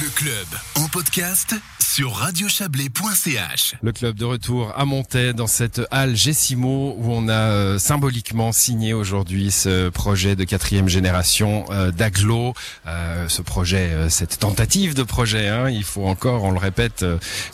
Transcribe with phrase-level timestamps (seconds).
[0.00, 0.46] Le club
[0.76, 3.74] en podcast sur radiochablais.ch.
[3.82, 8.52] Le club de retour à Montaix dans cette halle Gessimo où on a euh, symboliquement
[8.52, 12.54] signé aujourd'hui ce projet de quatrième génération euh, d'Aglo.
[12.86, 17.04] Euh, ce projet, euh, cette tentative de projet, hein, il faut encore, on le répète,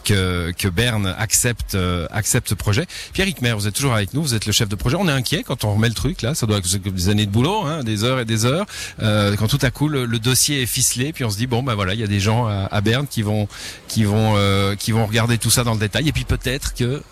[0.05, 1.77] que, que Berne accepte,
[2.11, 2.87] accepte ce projet.
[3.13, 4.97] Pierre Hickmer, vous êtes toujours avec nous, vous êtes le chef de projet.
[5.01, 7.33] On est inquiet quand on remet le truc là, ça doit être des années de
[7.33, 8.67] boulot, hein, des heures et des heures.
[9.01, 11.75] Quand tout à coup le, le dossier est ficelé, puis on se dit bon ben
[11.75, 13.07] voilà, il y a des gens à, à Berne
[14.37, 16.09] euh, qui vont regarder tout ça dans le détail.
[16.09, 17.03] Et puis peut-être que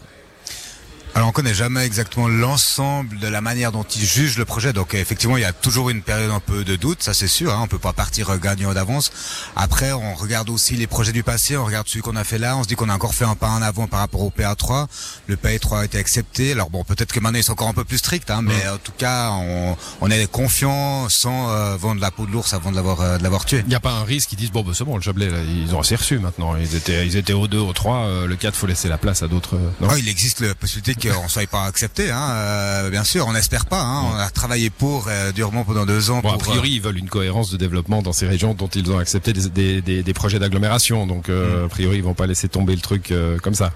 [1.16, 4.72] Alors on connaît jamais exactement l'ensemble de la manière dont ils jugent le projet.
[4.72, 7.52] Donc effectivement, il y a toujours une période un peu de doute, ça c'est sûr.
[7.52, 9.12] Hein, on peut pas partir euh, gagnant d'avance.
[9.54, 12.56] Après, on regarde aussi les projets du passé, on regarde celui qu'on a fait là.
[12.56, 14.88] On se dit qu'on a encore fait un pas en avant par rapport au PA3.
[15.28, 16.50] Le PA3 a été accepté.
[16.50, 18.78] Alors bon, peut-être que maintenant ils sont encore un peu plus stricts, hein, mais en
[18.78, 22.76] tout cas, on, on est confiant sans euh, vendre la peau de l'ours avant de
[22.76, 23.60] l'avoir euh, de l'avoir tué.
[23.60, 25.38] il n'y a pas un risque qu'ils disent bon ben c'est bon le Chablais là,
[25.42, 26.56] ils ont assez reçu maintenant.
[26.56, 29.22] Ils étaient ils étaient au 2, au 3, euh, le 4 faut laisser la place
[29.22, 29.56] à d'autres.
[29.80, 29.88] non?
[29.88, 33.26] Ah, il existe la possibilité qu'on soit pas accepté, hein, euh, bien sûr.
[33.26, 33.80] On n'espère pas.
[33.80, 36.20] Hein, On a travaillé pour euh, durement pendant deux ans.
[36.20, 38.90] Bon, a pour, priori, ils veulent une cohérence de développement dans ces régions dont ils
[38.90, 41.06] ont accepté des, des, des, des projets d'agglomération.
[41.06, 43.72] Donc, euh, a priori, ils vont pas laisser tomber le truc euh, comme ça.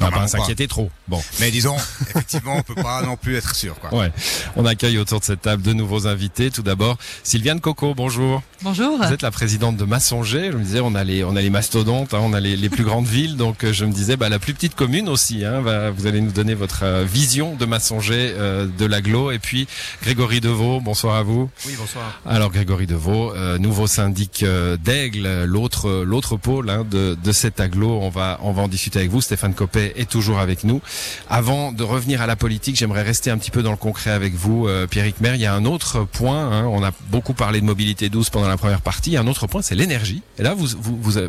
[0.00, 0.90] On va pas s'inquiéter trop.
[1.08, 3.78] Bon, Mais disons, effectivement, on peut pas non plus être sûr.
[3.78, 3.94] Quoi.
[3.94, 4.12] ouais.
[4.56, 6.50] On accueille autour de cette table de nouveaux invités.
[6.50, 8.42] Tout d'abord, Sylviane Coco, bonjour.
[8.62, 8.98] Bonjour.
[8.98, 10.50] Vous êtes la présidente de Massonger.
[10.52, 12.68] Je me disais, on a les, on a les mastodontes, hein, on a les, les
[12.68, 13.36] plus grandes villes.
[13.36, 15.44] Donc, euh, je me disais, bah, la plus petite commune aussi.
[15.44, 19.30] Hein, va, vous allez nous donner votre euh, vision de Massonger, euh, de l'aglo.
[19.30, 19.66] Et puis,
[20.02, 21.50] Grégory Deveau, bonsoir à vous.
[21.66, 22.20] Oui, bonsoir.
[22.26, 27.60] Alors Grégory Deveau, euh, nouveau syndic euh, d'Aigle, l'autre l'autre pôle hein, de, de cet
[27.60, 29.20] aglo, on va on va en discuter avec vous.
[29.20, 30.80] Stéphane Copet est toujours avec nous.
[31.28, 34.34] Avant de revenir à la politique, j'aimerais rester un petit peu dans le concret avec
[34.34, 35.34] vous, euh, Pierrick Mer.
[35.34, 36.50] Il y a un autre point.
[36.50, 39.16] hein, on a beaucoup parlé de mobilité douce pendant la première partie.
[39.16, 40.22] Un autre point, c'est l'énergie.
[40.38, 40.68] Et là, vous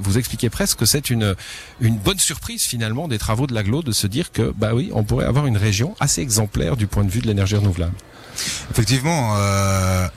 [0.02, 1.36] vous expliquez presque que c'est une
[1.80, 5.04] une bonne surprise finalement des travaux de l'aglo de se dire que bah oui, on
[5.04, 7.96] pourrait avoir une région assez exemplaire du point de vue de l'énergie renouvelable.
[8.72, 10.08] Effectivement, euh,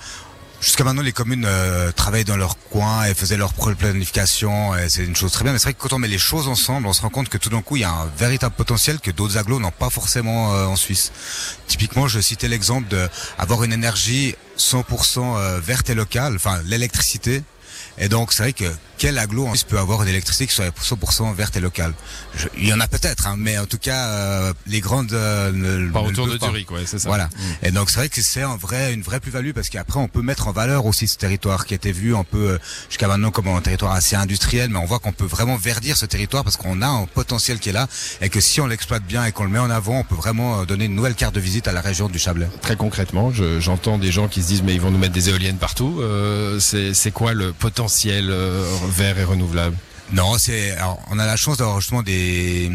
[0.61, 4.77] jusqu'à maintenant, les communes euh, travaillaient dans leur coin et faisaient leur planification.
[4.77, 5.53] Et c'est une chose très bien.
[5.53, 7.39] Mais c'est vrai que quand on met les choses ensemble, on se rend compte que
[7.39, 10.55] tout d'un coup, il y a un véritable potentiel que d'autres agglos n'ont pas forcément
[10.55, 11.13] euh, en Suisse.
[11.67, 13.09] Typiquement, je citais l'exemple de
[13.39, 17.43] avoir une énergie 100% euh, verte et locale, enfin l'électricité.
[17.99, 18.65] Et donc, c'est vrai que
[18.99, 21.93] quel aglo en Suisse peut avoir une électricité qui soit 100% verte et locale?
[22.37, 25.13] Je- Il y en a peut-être, hein, mais en tout cas, euh, les grandes...
[25.13, 26.39] euh, ne- Pas ne autour de.
[26.39, 27.09] Zurich, ouais, c'est ça.
[27.09, 27.27] Voilà.
[27.27, 27.67] Mm.
[27.67, 30.23] Et donc c'est vrai que c'est un vrai, une vraie plus-value parce qu'après on peut
[30.23, 32.59] mettre en valeur aussi ce territoire qui était vu un peu euh,
[32.89, 36.07] jusqu'à maintenant comme un territoire assez industriel, mais on voit qu'on peut vraiment verdir ce
[36.07, 37.87] territoire parce qu'on a un potentiel qui est là
[38.21, 40.61] et que si on l'exploite bien et qu'on le met en avant, on peut vraiment
[40.61, 42.49] euh, donner une nouvelle carte de visite à la région du Chablais.
[42.63, 45.29] Très concrètement, je- j'entends des gens qui se disent mais ils vont nous mettre des
[45.29, 45.99] éoliennes partout.
[46.01, 47.68] Euh, c'est c'est quoi le potentiel
[48.07, 49.77] euh, vert et renouvelable
[50.13, 50.77] Non, c'est,
[51.11, 52.71] on a la chance d'avoir justement des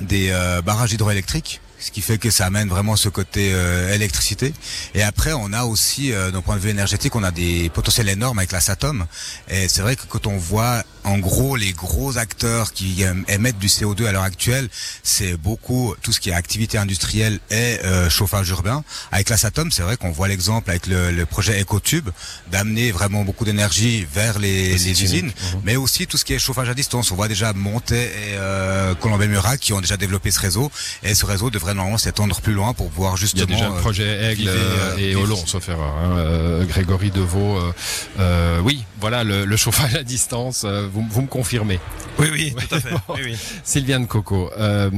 [0.00, 1.60] des euh, barrages hydroélectriques.
[1.78, 4.54] Ce qui fait que ça amène vraiment ce côté euh, électricité.
[4.94, 8.38] Et après, on a aussi, d'un point de vue énergétique, on a des potentiels énormes
[8.38, 9.04] avec la Satom.
[9.48, 13.58] Et c'est vrai que quand on voit, en gros, les gros acteurs qui euh, émettent
[13.58, 14.68] du CO2 à l'heure actuelle,
[15.02, 18.82] c'est beaucoup tout ce qui est activité industrielle et euh, chauffage urbain.
[19.12, 22.08] Avec la Satom, c'est vrai qu'on voit l'exemple avec le, le projet EcoTube
[22.50, 25.26] d'amener vraiment beaucoup d'énergie vers les, les usines.
[25.26, 25.60] Mhm.
[25.64, 27.10] mais aussi tout ce qui est chauffage à distance.
[27.10, 30.70] On voit déjà Montet et euh, Colombey-Murat qui ont déjà développé ce réseau,
[31.02, 33.46] et ce réseau devrait normalement s'étendre plus loin pour pouvoir Il y a justement.
[33.46, 35.14] déjà le euh, projet Aigle euh, et.
[35.16, 35.94] Olon, sauf erreur.
[35.96, 37.58] hein, Grégory Deveau.
[38.64, 40.64] oui, voilà le, le chauffage à distance.
[40.94, 41.78] Vous, vous me confirmez.
[42.18, 42.94] Oui, oui, tout à fait.
[43.08, 43.36] Oui, oui.
[43.64, 44.50] Sylviane Coco.
[44.56, 44.88] euh,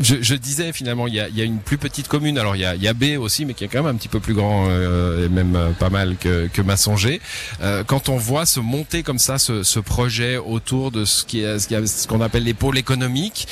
[0.00, 2.38] je, je disais finalement, il y a, il y a une plus petite commune.
[2.38, 3.98] Alors il y a, il y a B aussi, mais qui est quand même un
[3.98, 7.20] petit peu plus grand euh, et même euh, pas mal que, que Massonger.
[7.86, 12.06] Quand on voit se monter comme ça ce, ce projet autour de ce qui est
[12.08, 13.46] qu'on appelle les pôles économiques,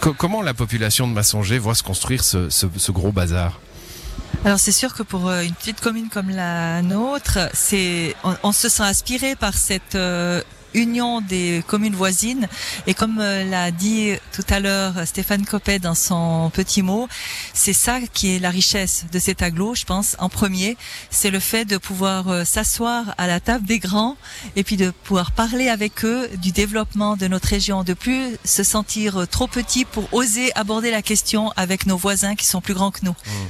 [0.00, 3.60] co- comment la population de Massonger voit se construire ce, ce, ce gros bazar?
[4.44, 8.68] Alors c'est sûr que pour euh, une petite commune comme la nôtre, c'est on, se
[8.68, 10.40] sent inspiré par cette euh,
[10.74, 12.48] union des communes voisines.
[12.86, 17.08] Et comme euh, l'a dit tout à l'heure Stéphane Copet dans son petit mot,
[17.52, 20.76] c'est ça qui est la richesse de cet aglo, je pense en premier,
[21.10, 24.16] c'est le fait de pouvoir s'asseoir à la table des grands
[24.54, 28.62] et puis de pouvoir parler avec eux du développement de notre région, de plus se
[28.62, 32.92] sentir trop petit pour oser aborder la question avec nos voisins qui sont plus grands
[32.92, 33.16] que nous.
[33.26, 33.46] Euh,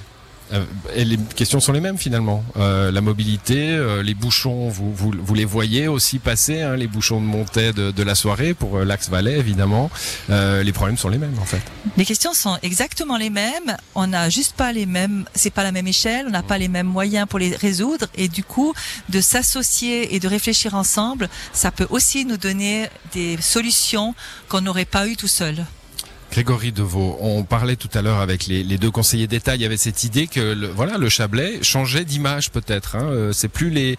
[0.94, 2.42] et les questions sont les mêmes finalement.
[2.56, 6.86] Euh, la mobilité, euh, les bouchons, vous, vous, vous, les voyez aussi passer, hein, les
[6.86, 9.90] bouchons de montée de, de la soirée pour l'axe Valais évidemment.
[10.28, 11.62] les problèmes sont les mêmes en fait.
[11.96, 13.76] Les questions sont exactement les mêmes.
[13.94, 16.68] On n'a juste pas les mêmes, c'est pas la même échelle, on n'a pas les
[16.68, 18.74] mêmes moyens pour les résoudre et du coup
[19.08, 24.14] de s'associer et de réfléchir ensemble, ça peut aussi nous donner des solutions
[24.48, 25.64] qu'on n'aurait pas eu tout seul.
[26.30, 29.78] Grégory Deveau, on parlait tout à l'heure avec les, deux conseillers d'État, il y avait
[29.78, 32.96] cette idée que le, voilà le Chablais changeait d'image peut-être.
[32.96, 33.04] Hein.
[33.04, 33.96] Euh, c'est plus les,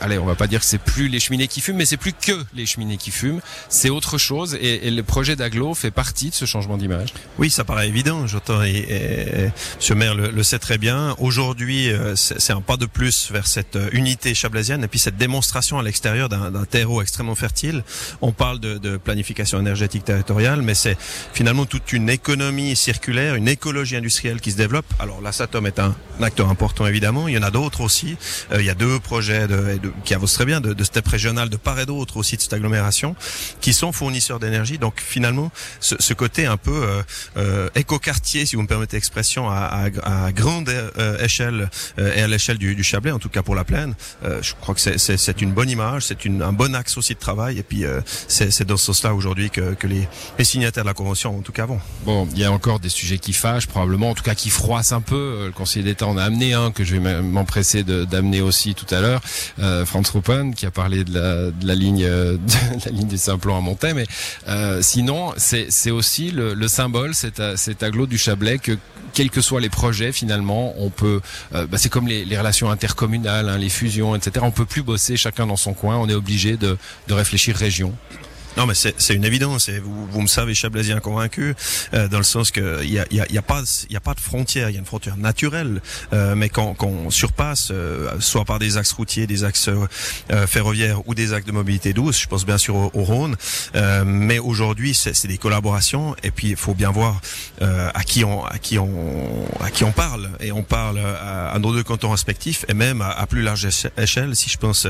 [0.00, 2.12] allez, on va pas dire que c'est plus les cheminées qui fument, mais c'est plus
[2.12, 3.40] que les cheminées qui fument.
[3.68, 7.12] C'est autre chose et, le projet d'Aglo fait partie de ce changement d'image.
[7.38, 8.26] Oui, ça paraît évident.
[8.26, 9.50] J'entends et,
[9.90, 11.14] et, Maire le, sait très bien.
[11.18, 15.16] Aujourd'hui, euh, c'est un pas de plus vers cette euh, unité chablaisienne et puis cette
[15.16, 17.84] démonstration à l'extérieur d'un terreau extrêmement fertile.
[18.22, 20.96] On parle de planification énergétique territoriale, mais c'est
[21.32, 24.86] finalement toute une économie circulaire, une écologie industrielle qui se développe.
[24.98, 27.28] Alors la Satom est un, acteur important évidemment.
[27.28, 28.16] Il y en a d'autres aussi.
[28.52, 31.48] Euh, il y a deux projets de, qui avancent très bien de, de step régional
[31.48, 33.16] de part et d'autre aussi de cette agglomération
[33.60, 34.78] qui sont fournisseurs d'énergie.
[34.78, 35.50] Donc finalement,
[35.80, 37.02] ce, ce, côté un peu euh,
[37.36, 41.68] euh éco-quartier, si vous me permettez l'expression, à, à, à, grande euh, échelle
[41.98, 44.80] et à l'échelle du, du, Chablais, en tout cas pour la plaine, je crois que
[44.80, 47.58] c'est une bonne image, c'est un bon axe aussi de travail.
[47.58, 47.84] Et puis
[48.28, 50.08] c'est dans ce sens-là aujourd'hui que, que les,
[50.38, 51.52] les signataires de la convention ont tout
[52.04, 54.92] Bon, il y a encore des sujets qui fâchent, probablement, en tout cas qui froissent
[54.92, 55.14] un peu.
[55.14, 58.92] Euh, le conseiller d'État en a amené un que je vais m'empresser d'amener aussi tout
[58.94, 59.20] à l'heure.
[59.58, 62.38] Euh, Franz Ruppen qui a parlé de la, ligne de
[62.84, 64.06] la ligne du Simplon à Montaix, mais
[64.48, 68.76] euh, sinon c'est aussi le, le symbole, cet, cet aglo du Chablais que
[69.14, 71.20] quels que soient les projets, finalement, on peut.
[71.54, 74.44] Euh, bah, c'est comme les, relations intercommunales, hein, les fusions, etc.
[74.46, 75.96] On peut plus bosser chacun dans son coin.
[75.96, 76.76] On est obligé de
[77.08, 77.94] réfléchir région.
[78.56, 79.68] Non, mais c'est une évidence.
[79.68, 81.54] Vous, vous me savez, Chablaisien convaincu,
[81.92, 82.98] euh, dans le sens que il y
[83.38, 84.70] a, pas de frontière.
[84.70, 86.76] Il y a une frontière naturelle, euh, mais quand,
[87.10, 91.52] surpasse, euh, soit par des axes routiers, des axes euh, ferroviaires ou des axes de
[91.52, 93.36] mobilité douce, je pense bien sûr au, Rhône.
[93.74, 97.20] Euh, mais aujourd'hui, c'est des collaborations, et puis il faut bien voir
[97.60, 103.02] à qui on parle, et on parle à, à nos deux cantons respectifs, et même
[103.02, 103.66] à, à, plus large
[103.98, 104.36] échelle.
[104.36, 104.86] Si je pense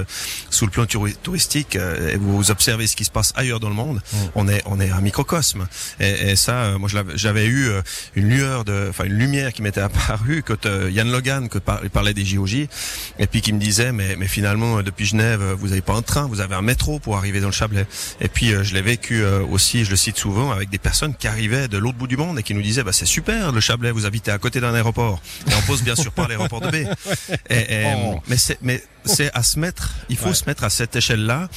[0.51, 4.01] sous le plan touristique, et vous observez ce qui se passe ailleurs dans le monde.
[4.13, 4.17] Mm.
[4.35, 5.67] On est on est un microcosme.
[6.01, 7.83] Et, et ça, euh, moi j'avais eu euh,
[8.15, 11.91] une lueur de, enfin une lumière qui m'était apparue quand euh, Yann Logan que il
[11.91, 12.67] parlait des JOJ
[13.19, 16.27] et puis qui me disait mais mais finalement depuis Genève vous avez pas un train,
[16.27, 17.87] vous avez un métro pour arriver dans le Chablais.
[18.21, 21.69] Et puis je l'ai vécu aussi, je le cite souvent avec des personnes qui arrivaient
[21.69, 24.07] de l'autre bout du monde et qui nous disaient bah c'est super le Chablais, vous
[24.07, 25.21] habitez à côté d'un aéroport.
[25.51, 26.75] Et on pose bien sûr pas l'aéroport de B.
[27.51, 28.21] Et, oh.
[28.29, 31.49] Mais c'est mais c'est à se mettre, il faut se mettre à cette échelle-là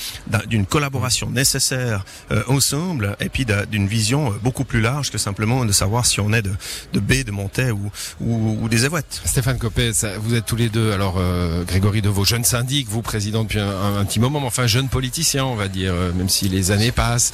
[0.48, 5.66] d'une collaboration nécessaire euh, ensemble et puis d'une vision euh, beaucoup plus large que simplement
[5.66, 6.54] de savoir si on est de,
[6.94, 7.92] de B, de Montais ou,
[8.22, 9.22] ou, ou des Évouettes.
[9.26, 13.44] Stéphane Copé, vous êtes tous les deux, alors euh, Grégory vos jeunes syndic, vous président
[13.44, 16.72] depuis un, petit moment, mais enfin jeune politicien, on va dire, euh, même si les
[16.72, 17.34] années passent.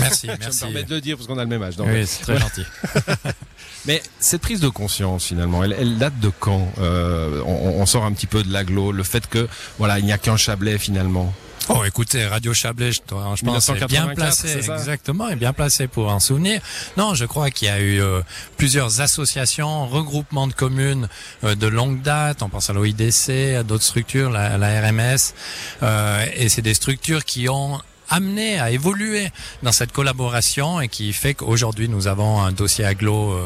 [0.00, 0.42] Merci, merci.
[0.42, 1.76] Je me permets de le dire parce qu'on a le même âge.
[1.76, 2.64] Donc, oui, c'est très gentil.
[3.86, 8.12] mais cette prise de conscience, finalement, elle, elle date de quand on, on, sort un
[8.12, 9.48] petit peu de l'aglo, le fait que
[9.78, 11.32] voilà, il n'y a qu'un Chablais finalement.
[11.68, 16.08] Oh, écoutez, Radio Chablais, je, je pense, est bien placé, exactement, est bien placé pour
[16.08, 16.60] en souvenir.
[16.96, 18.20] Non, je crois qu'il y a eu euh,
[18.56, 21.08] plusieurs associations, regroupements de communes
[21.44, 22.42] euh, de longue date.
[22.42, 25.34] On pense à l'OIDC, à d'autres structures, la, la RMS,
[25.82, 27.80] euh, et c'est des structures qui ont
[28.12, 29.30] amené à évoluer
[29.62, 33.36] dans cette collaboration et qui fait qu'aujourd'hui nous avons un dossier aglo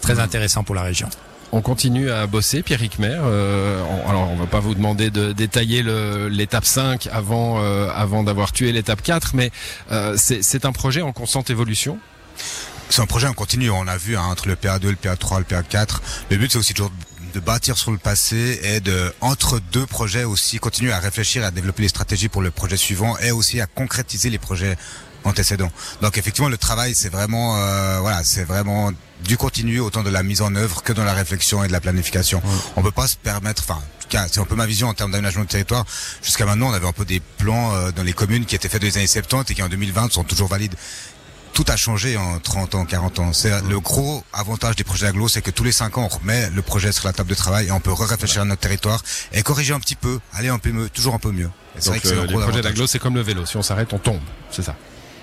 [0.00, 1.08] très intéressant pour la région.
[1.52, 3.22] On continue à bosser, Pierre Maire.
[3.24, 5.82] Euh, alors, on va pas vous demander de détailler
[6.30, 9.50] l'étape 5 avant, euh, avant d'avoir tué l'étape 4, mais
[9.90, 11.98] euh, c'est un projet en constante évolution?
[12.88, 13.70] C'est un projet en continu.
[13.70, 15.98] On a vu hein, entre le PA2, le PA3, le PA4.
[16.30, 16.92] Le but, c'est aussi toujours
[17.30, 21.50] de bâtir sur le passé et de, entre deux projets aussi, continuer à réfléchir, à
[21.50, 24.76] développer les stratégies pour le projet suivant et aussi à concrétiser les projets
[25.24, 25.70] antécédents.
[26.02, 28.90] Donc effectivement, le travail, c'est vraiment, euh, voilà, c'est vraiment
[29.24, 31.80] du continu autant de la mise en œuvre que dans la réflexion et de la
[31.80, 32.42] planification.
[32.76, 34.94] On peut pas se permettre, enfin, en tout cas, c'est un peu ma vision en
[34.94, 35.84] termes d'aménagement de territoire.
[36.22, 38.80] Jusqu'à maintenant, on avait un peu des plans euh, dans les communes qui étaient faits
[38.80, 40.74] dans les années 70 et qui en 2020 sont toujours valides
[41.52, 43.32] tout a changé en 30 ans, 40 ans.
[43.32, 46.50] C'est le gros avantage des projets aglo, c'est que tous les 5 ans, on remet
[46.50, 49.02] le projet sur la table de travail et on peut réfléchir à notre territoire
[49.32, 51.50] et corriger un petit peu, aller un peu mieux, toujours un peu mieux.
[51.84, 53.46] Donc le, le projet d'aglo, c'est comme le vélo.
[53.46, 54.20] Si on s'arrête, on tombe.
[54.50, 54.74] C'est ça.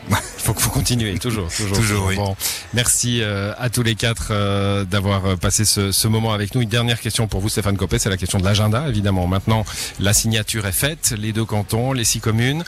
[0.10, 1.77] Il faut, faut continuer, toujours, toujours.
[1.77, 2.36] toujours bon,
[2.74, 6.62] merci euh, à tous les quatre euh, d'avoir euh, passé ce, ce, moment avec nous.
[6.62, 9.27] Une dernière question pour vous, Stéphane Copé, c'est la question de l'agenda, évidemment.
[9.27, 9.65] Maintenant,
[10.00, 12.63] la signature est faite, les deux cantons, les six communes,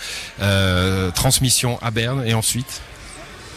[1.16, 2.82] transmission à Berne, et ensuite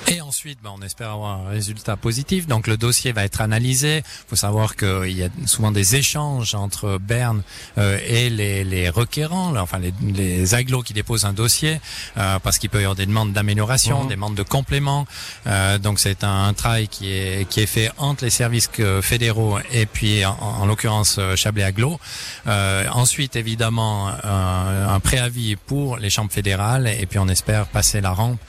[0.09, 2.47] Et ensuite, ben, on espère avoir un résultat positif.
[2.47, 3.99] Donc le dossier va être analysé.
[3.99, 7.43] Il faut savoir qu'il y a souvent des échanges entre Berne
[7.79, 11.81] euh, et les, les requérants, enfin les, les agglos qui déposent un dossier,
[12.17, 14.09] euh, parce qu'il peut y avoir des demandes d'amélioration, mhm.
[14.09, 15.07] des demandes de complément.
[15.47, 18.69] Euh, donc c'est un, travail qui est qui est fait entre les services
[19.01, 21.99] fédéraux et puis en, en l'occurrence Chablais Aglo.
[22.47, 28.41] ensuite, évidemment, un préavis pour les chambres fédérales et puis on espère passer la rampe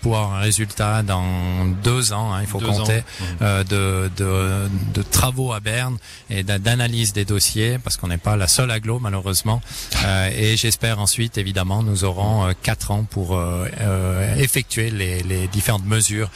[0.00, 3.02] pour avoir un résultat dans deux ans, hein, il faut compter,
[3.42, 5.98] euh, de, de, de, travaux à Berne
[6.30, 9.60] et d'analyse des dossiers, parce qu'on n'est pas la seule aglo malheureusement.
[10.04, 15.22] Euh, et j'espère ensuite, évidemment, nous aurons euh, quatre ans pour euh, euh, effectuer les,
[15.22, 16.30] les, différentes mesures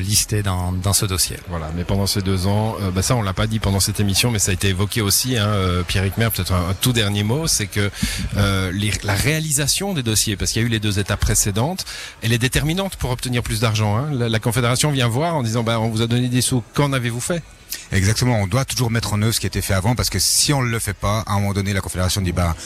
[0.00, 1.36] listées dans, dans ce dossier.
[1.48, 4.30] Voilà, mais pendant ces deux ans, bah ça on l'a pas dit pendant cette émission,
[4.30, 5.54] mais ça a été évoqué aussi, hein,
[5.86, 7.90] Pierre Mer, peut-être un, tout dernier mot, c'est que
[8.72, 11.84] les, la réalisation des dossiers, parce qu'il y a eu les deux étapes précédentes,
[12.22, 14.10] elle est déterminante pour obtenir plus d'argent Hein.
[14.12, 17.20] La, Confédération vient voir en disant bah, on vous a donné des sous, qu'en avez-vous
[17.20, 17.42] fait?
[17.92, 20.18] Exactement, on doit toujours mettre en œuvre ce qui a été fait avant parce que
[20.18, 22.56] si on ne le fait pas, à un moment donné, la Confédération dit bah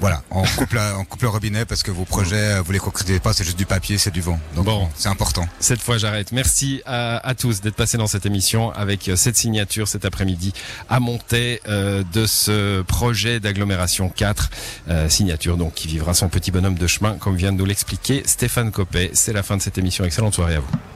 [0.00, 3.32] voilà, on coupe, on coupe le robinet parce que vos projets, vous les concrétisez pas,
[3.32, 4.38] c'est juste du papier, c'est du vent.
[4.54, 5.46] Donc bon, c'est important.
[5.60, 6.32] Cette fois, j'arrête.
[6.32, 10.52] Merci à, tous d'être passés dans cette émission avec euh, cette signature cet après-midi
[10.88, 14.50] à monter euh, de ce projet d'agglomération 4,
[14.88, 18.22] euh, signature donc qui vivra son petit bonhomme de chemin comme vient de nous l'expliquer
[18.26, 19.10] Stéphane Copet.
[19.12, 20.04] C'est la fin de cette émission.
[20.04, 20.86] Excellente soirée à vous.